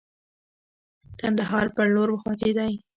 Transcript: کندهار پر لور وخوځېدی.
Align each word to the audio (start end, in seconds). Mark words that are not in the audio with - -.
کندهار 1.19 1.65
پر 1.75 1.87
لور 1.93 2.09
وخوځېدی. 2.11 2.73